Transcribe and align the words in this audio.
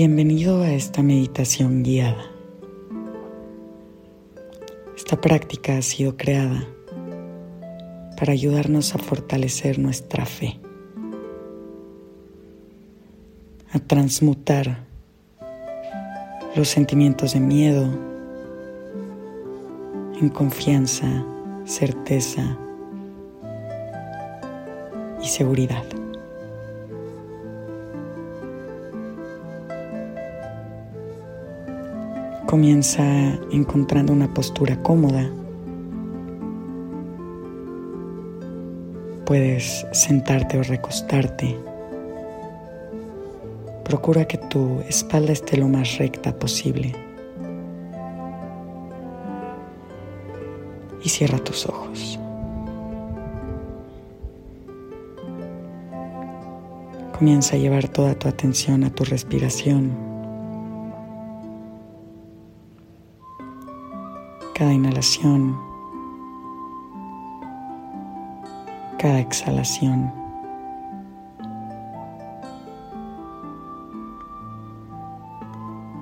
Bienvenido 0.00 0.62
a 0.62 0.70
esta 0.70 1.02
meditación 1.02 1.82
guiada. 1.82 2.24
Esta 4.96 5.20
práctica 5.20 5.76
ha 5.76 5.82
sido 5.82 6.16
creada 6.16 6.68
para 8.16 8.32
ayudarnos 8.32 8.94
a 8.94 8.98
fortalecer 8.98 9.80
nuestra 9.80 10.24
fe, 10.24 10.60
a 13.72 13.80
transmutar 13.80 14.84
los 16.54 16.68
sentimientos 16.68 17.34
de 17.34 17.40
miedo 17.40 17.88
en 20.20 20.28
confianza, 20.28 21.26
certeza 21.64 22.56
y 25.20 25.26
seguridad. 25.26 25.82
Comienza 32.48 33.04
encontrando 33.52 34.10
una 34.10 34.32
postura 34.32 34.82
cómoda. 34.82 35.30
Puedes 39.26 39.86
sentarte 39.92 40.58
o 40.58 40.62
recostarte. 40.62 41.58
Procura 43.84 44.24
que 44.24 44.38
tu 44.38 44.80
espalda 44.88 45.34
esté 45.34 45.58
lo 45.58 45.68
más 45.68 45.98
recta 45.98 46.38
posible. 46.38 46.94
Y 51.04 51.08
cierra 51.10 51.36
tus 51.40 51.66
ojos. 51.66 52.18
Comienza 57.18 57.56
a 57.56 57.58
llevar 57.58 57.88
toda 57.88 58.14
tu 58.14 58.26
atención 58.26 58.84
a 58.84 58.90
tu 58.90 59.04
respiración. 59.04 60.07
Cada 64.58 64.72
inhalación, 64.72 65.56
cada 68.98 69.20
exhalación. 69.20 70.12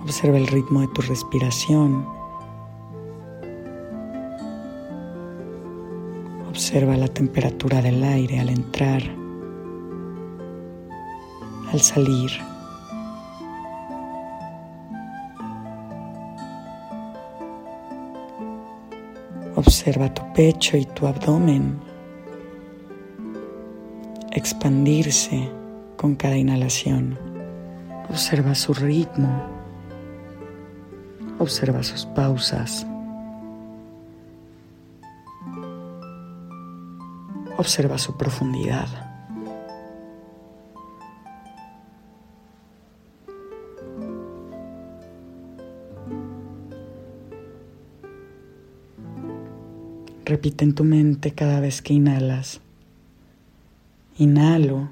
Observa 0.02 0.38
el 0.38 0.46
ritmo 0.46 0.80
de 0.80 0.88
tu 0.88 1.02
respiración. 1.02 2.06
Observa 6.48 6.96
la 6.96 7.08
temperatura 7.08 7.82
del 7.82 8.02
aire 8.02 8.40
al 8.40 8.48
entrar, 8.48 9.02
al 11.70 11.80
salir. 11.82 12.30
Observa 19.66 20.14
tu 20.14 20.22
pecho 20.32 20.76
y 20.76 20.84
tu 20.84 21.06
abdomen 21.06 21.78
expandirse 24.30 25.50
con 25.96 26.14
cada 26.14 26.36
inhalación. 26.36 27.18
Observa 28.08 28.54
su 28.54 28.74
ritmo. 28.74 29.28
Observa 31.38 31.82
sus 31.82 32.06
pausas. 32.06 32.86
Observa 37.58 37.98
su 37.98 38.16
profundidad. 38.16 39.05
Repite 50.28 50.64
en 50.64 50.74
tu 50.74 50.82
mente 50.82 51.30
cada 51.30 51.60
vez 51.60 51.82
que 51.82 51.94
inhalas. 51.94 52.60
Inhalo 54.18 54.88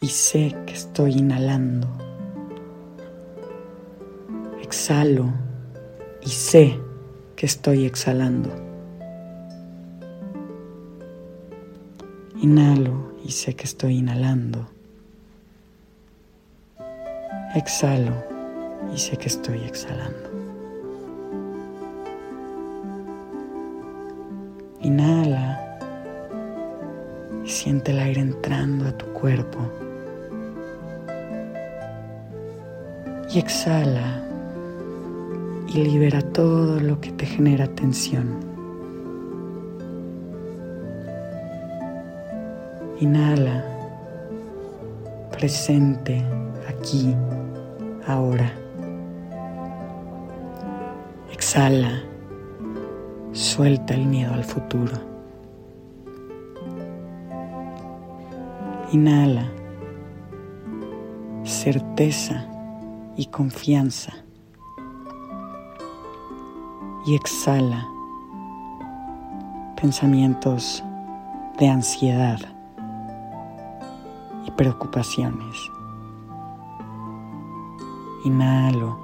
y 0.00 0.06
sé 0.06 0.54
que 0.66 0.72
estoy 0.72 1.14
inhalando. 1.14 1.88
Exhalo 4.62 5.32
y 6.22 6.28
sé 6.28 6.78
que 7.34 7.46
estoy 7.46 7.86
exhalando. 7.86 8.50
Inhalo 12.40 13.14
y 13.24 13.32
sé 13.32 13.56
que 13.56 13.64
estoy 13.64 13.96
inhalando. 13.98 14.68
Exhalo 17.56 18.14
y 18.94 18.98
sé 18.98 19.16
que 19.16 19.26
estoy 19.26 19.58
exhalando. 19.64 20.23
Inhala 24.84 25.78
y 27.42 27.48
siente 27.48 27.92
el 27.92 28.00
aire 28.00 28.20
entrando 28.20 28.86
a 28.86 28.92
tu 28.92 29.06
cuerpo. 29.14 29.58
Y 33.32 33.38
exhala 33.38 34.22
y 35.68 35.84
libera 35.84 36.20
todo 36.20 36.80
lo 36.80 37.00
que 37.00 37.12
te 37.12 37.24
genera 37.24 37.66
tensión. 37.66 38.36
Inhala, 43.00 43.64
presente, 45.32 46.22
aquí, 46.68 47.16
ahora. 48.06 48.52
Exhala 51.32 52.04
Suelta 53.34 53.94
el 53.94 54.06
miedo 54.06 54.32
al 54.32 54.44
futuro. 54.44 54.92
Inhala 58.92 59.50
certeza 61.42 62.46
y 63.16 63.26
confianza. 63.26 64.12
Y 67.06 67.16
exhala 67.16 67.88
pensamientos 69.80 70.84
de 71.58 71.68
ansiedad 71.68 72.38
y 74.46 74.50
preocupaciones. 74.52 75.56
Inhalo 78.24 78.96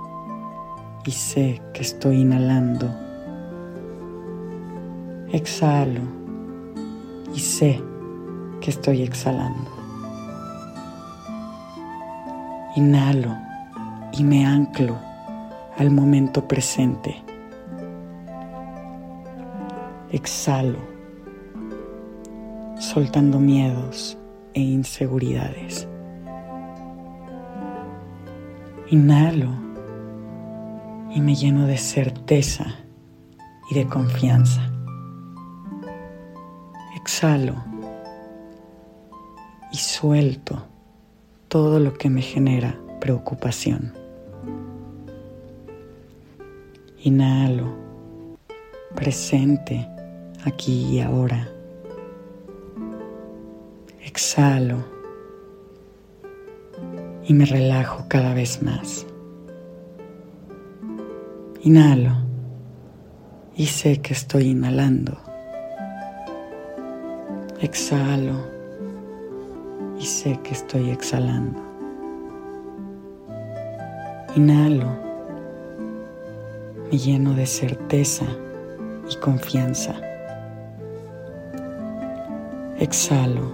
y 1.04 1.10
sé 1.10 1.60
que 1.74 1.82
estoy 1.82 2.20
inhalando 2.20 3.09
Exhalo 5.32 6.00
y 7.32 7.38
sé 7.38 7.80
que 8.60 8.70
estoy 8.70 9.02
exhalando. 9.02 9.70
Inhalo 12.74 13.36
y 14.12 14.24
me 14.24 14.44
anclo 14.44 14.96
al 15.78 15.92
momento 15.92 16.48
presente. 16.48 17.22
Exhalo, 20.10 20.80
soltando 22.80 23.38
miedos 23.38 24.18
e 24.52 24.60
inseguridades. 24.60 25.86
Inhalo 28.88 29.50
y 31.14 31.20
me 31.20 31.36
lleno 31.36 31.66
de 31.68 31.78
certeza 31.78 32.66
y 33.70 33.74
de 33.76 33.86
confianza. 33.86 34.69
Exhalo 37.20 37.62
y 39.70 39.76
suelto 39.76 40.62
todo 41.48 41.78
lo 41.78 41.92
que 41.92 42.08
me 42.08 42.22
genera 42.22 42.80
preocupación. 42.98 43.92
Inhalo, 47.02 47.76
presente, 48.94 49.86
aquí 50.46 50.94
y 50.94 51.00
ahora. 51.00 51.46
Exhalo 54.02 54.78
y 57.26 57.34
me 57.34 57.44
relajo 57.44 58.06
cada 58.08 58.32
vez 58.32 58.62
más. 58.62 59.06
Inhalo 61.64 62.16
y 63.54 63.66
sé 63.66 64.00
que 64.00 64.14
estoy 64.14 64.46
inhalando. 64.46 65.29
Exhalo 67.62 68.36
y 69.98 70.06
sé 70.06 70.40
que 70.42 70.52
estoy 70.52 70.88
exhalando. 70.88 71.60
Inhalo, 74.34 74.86
me 76.90 76.96
lleno 76.96 77.34
de 77.34 77.44
certeza 77.44 78.24
y 79.10 79.16
confianza. 79.16 79.94
Exhalo 82.78 83.52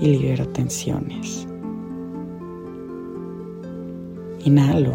y 0.00 0.16
libero 0.16 0.48
tensiones. 0.48 1.46
Inhalo 4.42 4.94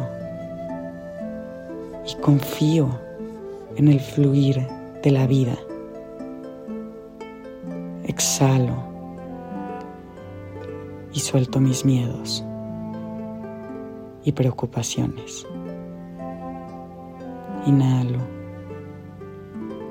y 2.07 2.15
confío 2.15 2.89
en 3.75 3.89
el 3.89 3.99
fluir 3.99 4.67
de 5.03 5.11
la 5.11 5.27
vida. 5.27 5.55
Exhalo 8.03 8.75
y 11.13 11.19
suelto 11.19 11.59
mis 11.59 11.85
miedos 11.85 12.43
y 14.23 14.31
preocupaciones. 14.31 15.47
Inhalo, 17.65 18.19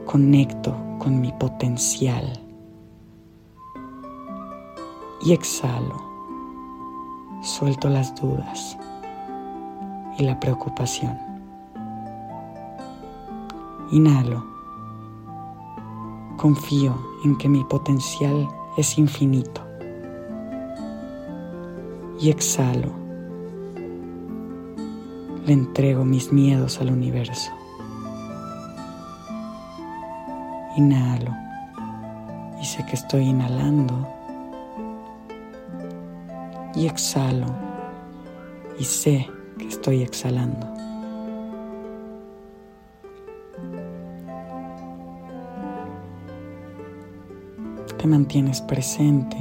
conecto 0.07 0.77
con 0.99 1.21
mi 1.21 1.33
potencial 1.33 2.25
y 5.23 5.33
exhalo, 5.33 6.03
suelto 7.43 7.89
las 7.89 8.15
dudas 8.21 8.77
y 10.19 10.25
la 10.25 10.39
preocupación. 10.41 11.17
Inhalo, 13.93 14.45
confío 16.41 16.97
en 17.23 17.37
que 17.37 17.51
mi 17.51 17.63
potencial 17.65 18.49
es 18.79 18.97
infinito 18.97 19.61
y 22.19 22.31
exhalo 22.31 23.01
le 25.47 25.53
entrego 25.53 26.05
mis 26.05 26.33
miedos 26.33 26.81
al 26.81 26.93
universo. 26.93 27.51
Inhalo 30.77 31.35
y 32.61 32.65
sé 32.65 32.87
que 32.87 32.95
estoy 32.95 33.25
inhalando. 33.25 34.07
Y 36.75 36.87
exhalo 36.87 37.47
y 38.79 38.85
sé 38.85 39.29
que 39.59 39.67
estoy 39.67 40.03
exhalando. 40.03 40.70
Te 48.01 48.07
mantienes 48.07 48.63
presente 48.63 49.37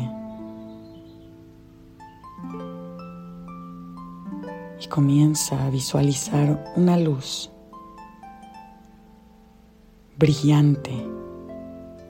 comienza 4.89 5.65
a 5.65 5.69
visualizar 5.69 6.73
una 6.75 6.97
luz 6.97 7.51
brillante, 10.17 10.91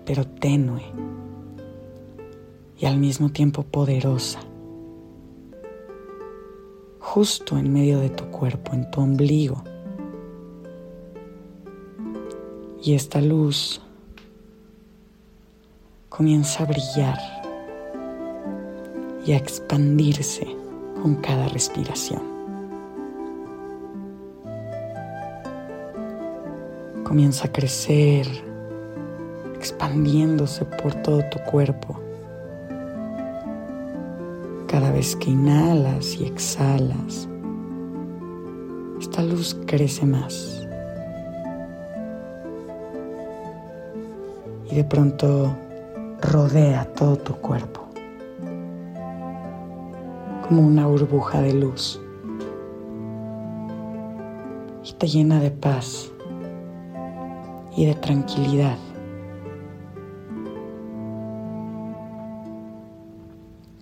pero 0.05 0.25
tenue 0.25 0.81
y 2.77 2.85
al 2.85 2.97
mismo 2.97 3.29
tiempo 3.29 3.63
poderosa, 3.63 4.39
justo 6.99 7.57
en 7.57 7.73
medio 7.73 7.99
de 7.99 8.09
tu 8.09 8.23
cuerpo, 8.31 8.73
en 8.73 8.89
tu 8.89 9.01
ombligo. 9.01 9.61
Y 12.81 12.93
esta 12.93 13.19
luz 13.19 13.81
comienza 16.19 16.63
a 16.63 16.65
brillar 16.65 17.17
y 19.25 19.31
a 19.31 19.37
expandirse 19.37 20.45
con 21.01 21.15
cada 21.15 21.47
respiración. 21.47 22.21
comienza 27.05 27.47
a 27.47 27.51
crecer, 27.53 28.27
expandiéndose 29.55 30.65
por 30.65 30.93
todo 30.93 31.23
tu 31.31 31.39
cuerpo. 31.49 31.97
Cada 34.67 34.91
vez 34.91 35.15
que 35.15 35.29
inhalas 35.29 36.15
y 36.19 36.25
exhalas, 36.25 37.29
esta 38.99 39.23
luz 39.23 39.57
crece 39.65 40.05
más. 40.05 40.67
Y 44.69 44.75
de 44.75 44.83
pronto 44.83 45.55
rodea 46.21 46.85
todo 46.93 47.15
tu 47.15 47.33
cuerpo 47.35 47.87
como 50.47 50.61
una 50.61 50.87
burbuja 50.87 51.41
de 51.41 51.53
luz 51.53 52.01
y 54.83 54.93
te 54.93 55.07
llena 55.07 55.39
de 55.39 55.51
paz 55.51 56.11
y 57.75 57.85
de 57.85 57.95
tranquilidad. 57.95 58.77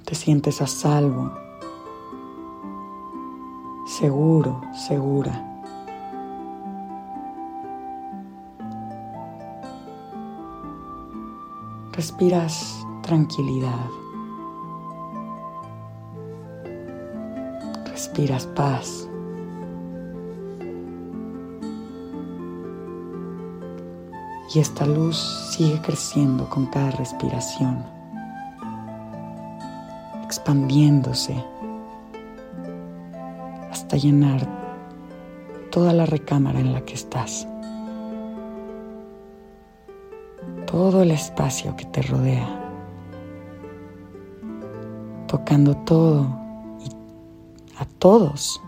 Te 0.06 0.16
sientes 0.16 0.62
a 0.62 0.68
salvo, 0.68 1.32
seguro, 3.86 4.62
segura. 4.88 5.57
Respiras 11.98 12.86
tranquilidad. 13.02 13.90
Respiras 17.92 18.46
paz. 18.56 19.10
y 24.54 24.60
esta 24.60 24.86
luz 24.86 25.18
sigue 25.52 25.82
creciendo 25.82 26.50
con 26.50 26.68
cada 26.68 26.92
respiración, 26.92 27.84
expandiéndose 30.24 31.44
hasta 33.70 33.98
llenar 33.98 34.48
toda 35.70 35.92
la 35.94 36.06
recámara 36.06 36.60
en 36.60 36.74
la 36.74 36.82
que 36.86 36.94
estás, 36.94 37.48
todo 40.78 41.02
el 41.02 41.10
espacio 41.10 41.76
que 41.76 41.86
te 41.86 42.04
rodea, 42.04 42.48
tocando 45.28 45.76
todo 45.76 46.28
y 46.80 46.88
a 47.80 47.86
todos 47.98 48.62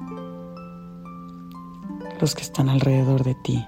los 2.20 2.34
que 2.34 2.42
están 2.42 2.68
alrededor 2.68 3.24
de 3.24 3.36
ti. 3.36 3.64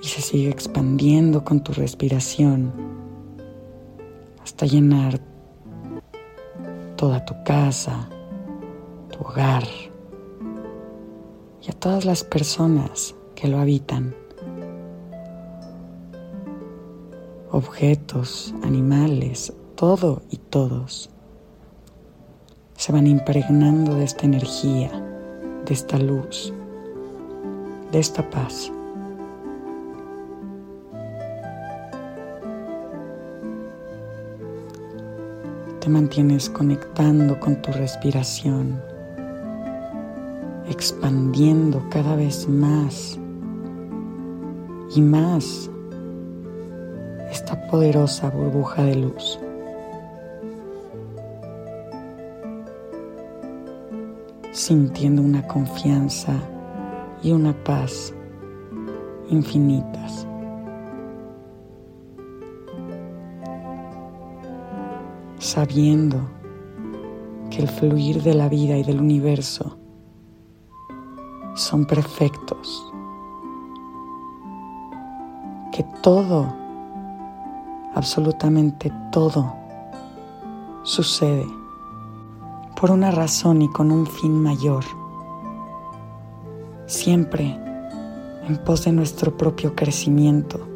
se 0.00 0.20
sigue 0.20 0.50
expandiendo 0.50 1.42
con 1.42 1.64
tu 1.64 1.72
respiración 1.72 2.72
hasta 4.40 4.66
llenar 4.66 5.18
toda 6.96 7.24
tu 7.24 7.34
casa, 7.42 8.08
tu 9.10 9.24
hogar 9.24 9.64
y 11.60 11.70
a 11.70 11.72
todas 11.72 12.04
las 12.04 12.22
personas 12.22 13.16
que 13.34 13.48
lo 13.48 13.58
habitan. 13.58 14.21
Objetos, 17.52 18.54
animales, 18.62 19.52
todo 19.76 20.22
y 20.30 20.38
todos 20.38 21.10
se 22.76 22.92
van 22.92 23.06
impregnando 23.06 23.94
de 23.94 24.04
esta 24.04 24.24
energía, 24.24 24.90
de 25.66 25.74
esta 25.74 25.98
luz, 25.98 26.52
de 27.92 27.98
esta 28.00 28.28
paz. 28.28 28.72
te 35.82 35.88
mantienes 35.88 36.48
conectando 36.48 37.40
con 37.40 37.60
tu 37.60 37.72
respiración, 37.72 38.80
expandiendo 40.70 41.82
cada 41.90 42.14
vez 42.14 42.48
más 42.48 43.18
y 44.94 45.00
más 45.00 45.71
poderosa 47.72 48.28
burbuja 48.28 48.82
de 48.82 48.96
luz. 48.96 49.40
sintiendo 54.52 55.22
una 55.22 55.48
confianza 55.48 56.34
y 57.22 57.32
una 57.32 57.54
paz 57.64 58.12
infinitas. 59.30 60.26
sabiendo 65.38 66.20
que 67.50 67.62
el 67.62 67.68
fluir 67.68 68.22
de 68.22 68.34
la 68.34 68.50
vida 68.50 68.76
y 68.76 68.84
del 68.84 69.00
universo 69.00 69.78
son 71.54 71.86
perfectos, 71.86 72.92
que 75.72 75.84
todo, 76.02 76.61
absolutamente 77.94 78.92
todo, 79.10 79.54
sucede 80.82 81.46
por 82.80 82.90
una 82.90 83.10
razón 83.10 83.62
y 83.62 83.68
con 83.68 83.92
un 83.92 84.06
fin 84.06 84.42
mayor, 84.42 84.84
siempre 86.86 87.58
en 88.48 88.56
pos 88.64 88.84
de 88.84 88.92
nuestro 88.92 89.36
propio 89.36 89.74
crecimiento 89.76 90.66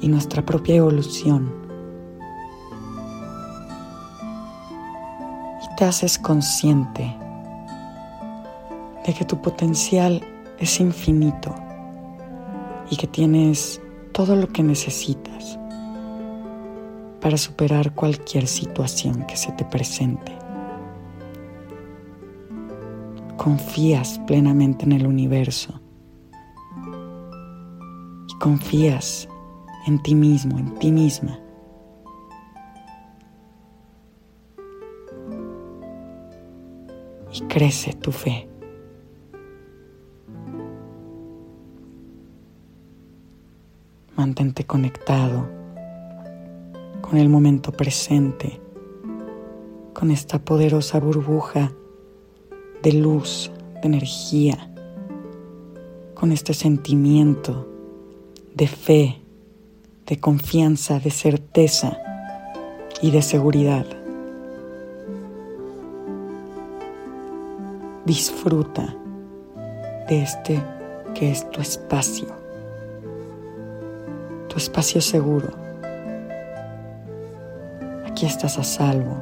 y 0.00 0.08
nuestra 0.08 0.44
propia 0.44 0.76
evolución. 0.76 1.60
Te 5.76 5.86
haces 5.86 6.18
consciente 6.18 7.16
de 9.06 9.14
que 9.14 9.24
tu 9.24 9.40
potencial 9.40 10.22
es 10.58 10.78
infinito 10.78 11.54
y 12.90 12.96
que 12.96 13.06
tienes 13.06 13.80
todo 14.12 14.36
lo 14.36 14.46
que 14.48 14.62
necesitas 14.62 15.59
para 17.20 17.36
superar 17.36 17.94
cualquier 17.94 18.46
situación 18.46 19.26
que 19.26 19.36
se 19.36 19.52
te 19.52 19.64
presente. 19.64 20.36
Confías 23.36 24.18
plenamente 24.26 24.84
en 24.84 24.92
el 24.92 25.06
universo 25.06 25.80
y 28.28 28.38
confías 28.38 29.28
en 29.86 30.02
ti 30.02 30.14
mismo, 30.14 30.58
en 30.58 30.74
ti 30.74 30.92
misma. 30.92 31.38
Y 37.32 37.40
crece 37.42 37.92
tu 37.94 38.12
fe. 38.12 38.46
Mantente 44.16 44.66
conectado 44.66 45.59
con 47.10 47.18
el 47.18 47.28
momento 47.28 47.72
presente, 47.72 48.60
con 49.92 50.12
esta 50.12 50.38
poderosa 50.38 51.00
burbuja 51.00 51.72
de 52.84 52.92
luz, 52.92 53.50
de 53.82 53.88
energía, 53.88 54.70
con 56.14 56.30
este 56.30 56.54
sentimiento 56.54 57.66
de 58.54 58.68
fe, 58.68 59.22
de 60.06 60.20
confianza, 60.20 61.00
de 61.00 61.10
certeza 61.10 61.98
y 63.02 63.10
de 63.10 63.22
seguridad. 63.22 63.86
Disfruta 68.06 68.96
de 70.08 70.22
este 70.22 70.62
que 71.16 71.32
es 71.32 71.50
tu 71.50 71.60
espacio 71.60 72.40
tu 74.50 74.56
espacio 74.56 75.00
seguro. 75.00 75.59
Aquí 78.20 78.26
estás 78.26 78.58
a 78.58 78.62
salvo. 78.62 79.16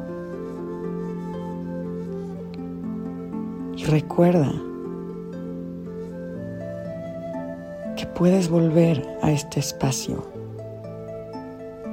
Y 3.76 3.85
recuerda 3.85 4.50
que 7.97 8.07
puedes 8.07 8.49
volver 8.49 9.09
a 9.23 9.31
este 9.31 9.61
espacio 9.61 10.26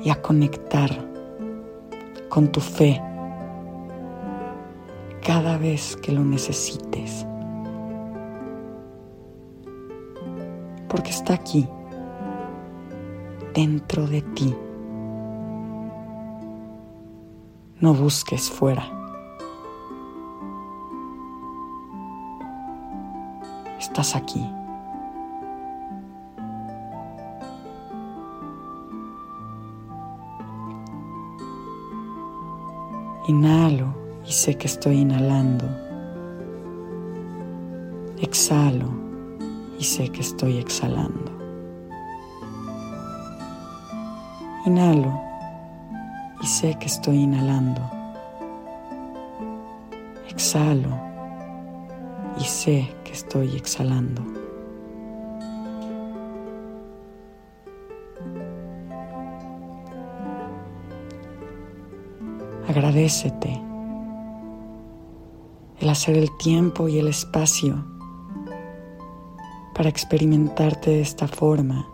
y 0.04 0.10
a 0.10 0.20
conectar 0.20 0.90
con 2.28 2.52
tu 2.52 2.60
fe 2.60 3.00
cada 5.24 5.60
vez 5.60 5.98
que 5.98 6.12
lo 6.12 6.24
necesites. 6.24 7.24
Porque 10.90 11.12
está 11.12 11.36
aquí 11.36 11.70
dentro 13.54 14.08
de 14.08 14.24
ti. 14.24 14.56
No 17.82 17.94
busques 17.94 18.50
fuera. 18.50 18.90
Estás 23.78 24.16
aquí. 24.16 24.50
Inhalo 33.28 33.94
y 34.26 34.32
sé 34.32 34.56
que 34.58 34.68
estoy 34.68 35.00
inhalando. 35.00 35.66
Exhalo 38.22 38.88
y 39.78 39.84
sé 39.84 40.10
que 40.10 40.22
estoy 40.22 40.60
exhalando. 40.60 41.32
Inhalo 44.66 45.35
y 46.42 46.46
sé 46.48 46.76
que 46.80 46.86
estoy 46.86 47.18
inhalando. 47.18 47.82
Exhalo 50.30 50.90
y 52.40 52.44
sé 52.44 52.94
que 53.04 53.14
estoy 53.14 53.56
exhalando. 53.56 54.22
Agradecete 62.68 63.62
el 65.80 65.90
hacer 65.90 66.18
el 66.18 66.36
tiempo 66.38 66.90
y 66.90 67.00
el 67.00 67.08
espacio 67.08 67.86
para 69.76 69.90
experimentarte 69.90 70.90
de 70.90 71.02
esta 71.02 71.28
forma 71.28 71.88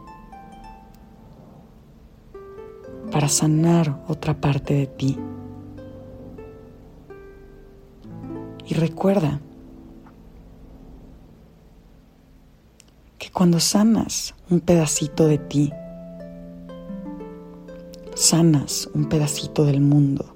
para 3.12 3.28
sanar 3.28 4.04
otra 4.08 4.34
parte 4.40 4.74
de 4.74 4.88
ti. 4.88 5.20
Y 8.66 8.74
recuerda 8.74 9.42
que 13.18 13.30
cuando 13.30 13.60
sanas 13.60 14.34
un 14.50 14.62
pedacito 14.62 15.28
de 15.28 15.38
ti, 15.38 15.74
sanas 18.16 18.90
un 18.94 19.10
pedacito 19.10 19.66
del 19.66 19.82
mundo. 19.82 20.34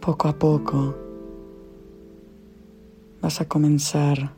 Poco 0.00 0.28
a 0.28 0.38
poco 0.38 0.96
vas 3.20 3.40
a 3.40 3.44
comenzar 3.46 4.37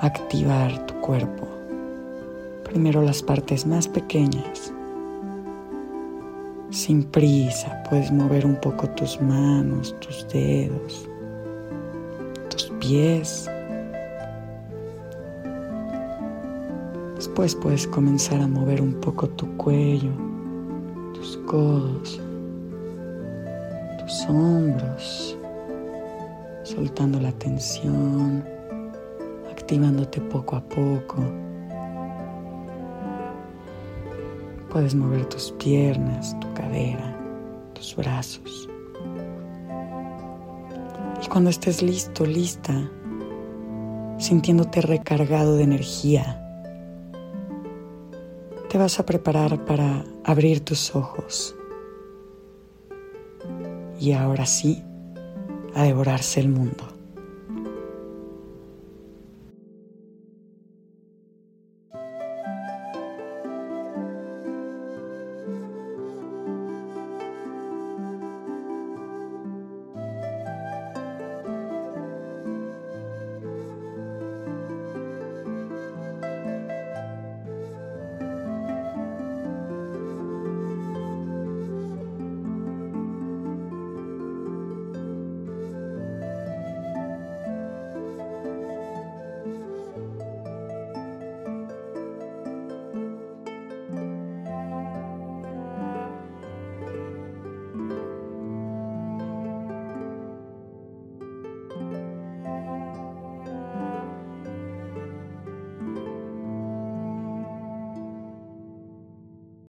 activar 0.00 0.86
tu 0.86 0.94
cuerpo. 1.00 1.46
Primero 2.64 3.02
las 3.02 3.22
partes 3.22 3.66
más 3.66 3.86
pequeñas. 3.86 4.72
Sin 6.70 7.02
prisa 7.02 7.82
puedes 7.88 8.10
mover 8.10 8.46
un 8.46 8.56
poco 8.56 8.88
tus 8.90 9.20
manos, 9.20 9.94
tus 10.00 10.26
dedos, 10.28 11.06
tus 12.48 12.70
pies. 12.80 13.50
Después 17.16 17.54
puedes 17.54 17.86
comenzar 17.86 18.40
a 18.40 18.46
mover 18.46 18.80
un 18.80 18.94
poco 18.94 19.28
tu 19.28 19.46
cuello, 19.58 20.12
tus 21.12 21.36
codos, 21.46 22.18
tus 23.98 24.26
hombros, 24.28 25.36
soltando 26.62 27.20
la 27.20 27.32
tensión 27.32 28.59
activándote 29.70 30.20
poco 30.22 30.56
a 30.56 30.60
poco. 30.62 31.22
Puedes 34.68 34.96
mover 34.96 35.26
tus 35.26 35.52
piernas, 35.52 36.36
tu 36.40 36.52
cadera, 36.54 37.16
tus 37.72 37.94
brazos. 37.94 38.68
Y 41.24 41.28
cuando 41.28 41.50
estés 41.50 41.82
listo, 41.82 42.26
lista, 42.26 42.90
sintiéndote 44.18 44.80
recargado 44.80 45.54
de 45.54 45.62
energía, 45.62 46.44
te 48.68 48.76
vas 48.76 48.98
a 48.98 49.06
preparar 49.06 49.64
para 49.66 50.04
abrir 50.24 50.64
tus 50.64 50.96
ojos. 50.96 51.54
Y 54.00 54.14
ahora 54.14 54.46
sí, 54.46 54.82
a 55.76 55.84
devorarse 55.84 56.40
el 56.40 56.48
mundo. 56.48 56.99